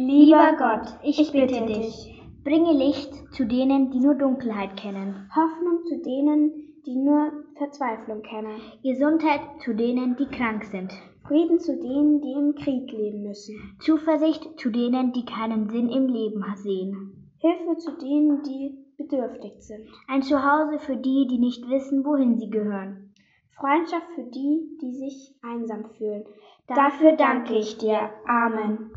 Lieber 0.00 0.54
Gott, 0.56 0.96
ich 1.02 1.32
bitte 1.32 1.66
dich, 1.66 2.22
bringe 2.44 2.72
Licht 2.72 3.12
zu 3.32 3.44
denen, 3.44 3.90
die 3.90 3.98
nur 3.98 4.14
Dunkelheit 4.14 4.76
kennen, 4.76 5.28
Hoffnung 5.34 5.84
zu 5.86 6.00
denen, 6.00 6.52
die 6.86 6.94
nur 6.94 7.32
Verzweiflung 7.56 8.22
kennen, 8.22 8.60
Gesundheit 8.84 9.40
zu 9.64 9.74
denen, 9.74 10.14
die 10.14 10.26
krank 10.26 10.62
sind, 10.66 10.92
Frieden 11.26 11.58
zu 11.58 11.76
denen, 11.80 12.20
die 12.20 12.30
im 12.30 12.54
Krieg 12.54 12.92
leben 12.92 13.24
müssen, 13.24 13.56
Zuversicht 13.80 14.60
zu 14.60 14.70
denen, 14.70 15.12
die 15.14 15.24
keinen 15.24 15.68
Sinn 15.68 15.88
im 15.88 16.06
Leben 16.06 16.44
sehen, 16.54 17.32
Hilfe 17.40 17.76
zu 17.78 17.90
denen, 17.96 18.44
die 18.44 18.78
bedürftig 18.98 19.54
sind, 19.58 19.88
ein 20.06 20.22
Zuhause 20.22 20.78
für 20.78 20.96
die, 20.96 21.26
die 21.28 21.38
nicht 21.38 21.68
wissen, 21.68 22.04
wohin 22.04 22.38
sie 22.38 22.50
gehören. 22.50 23.12
Freundschaft 23.50 24.06
für 24.14 24.30
die, 24.30 24.78
die 24.80 24.92
sich 24.92 25.34
einsam 25.42 25.86
fühlen. 25.96 26.24
Dafür 26.68 27.16
danke 27.16 27.56
ich 27.56 27.78
dir. 27.78 28.10
Amen. 28.28 28.92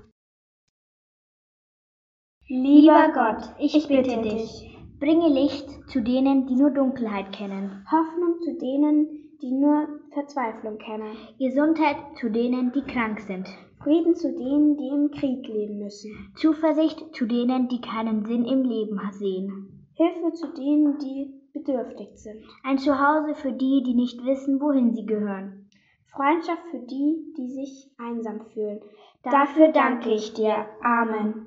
Lieber 2.53 3.13
Gott, 3.13 3.55
ich 3.59 3.87
bitte 3.87 4.21
dich, 4.21 4.77
bringe 4.99 5.29
Licht 5.29 5.69
zu 5.87 6.01
denen, 6.01 6.47
die 6.47 6.55
nur 6.55 6.71
Dunkelheit 6.71 7.31
kennen, 7.31 7.85
Hoffnung 7.89 8.41
zu 8.41 8.57
denen, 8.57 9.07
die 9.41 9.53
nur 9.53 9.87
Verzweiflung 10.11 10.77
kennen, 10.77 11.15
Gesundheit 11.39 11.95
zu 12.19 12.29
denen, 12.29 12.73
die 12.73 12.81
krank 12.81 13.21
sind, 13.21 13.47
Frieden 13.81 14.15
zu 14.15 14.35
denen, 14.35 14.75
die 14.75 14.89
im 14.89 15.11
Krieg 15.11 15.47
leben 15.47 15.77
müssen, 15.77 16.11
Zuversicht 16.35 17.15
zu 17.15 17.25
denen, 17.25 17.69
die 17.69 17.79
keinen 17.79 18.25
Sinn 18.25 18.43
im 18.43 18.63
Leben 18.63 18.99
sehen, 19.11 19.87
Hilfe 19.93 20.33
zu 20.33 20.47
denen, 20.47 20.97
die 20.97 21.31
bedürftig 21.53 22.09
sind, 22.15 22.43
ein 22.65 22.79
Zuhause 22.79 23.33
für 23.33 23.53
die, 23.53 23.81
die 23.85 23.93
nicht 23.93 24.25
wissen, 24.25 24.59
wohin 24.59 24.93
sie 24.93 25.05
gehören. 25.05 25.69
Freundschaft 26.07 26.63
für 26.69 26.79
die, 26.79 27.33
die 27.37 27.47
sich 27.47 27.89
einsam 27.97 28.41
fühlen. 28.53 28.81
Dafür 29.23 29.69
danke 29.69 30.09
ich 30.09 30.33
dir. 30.33 30.65
Amen. 30.83 31.45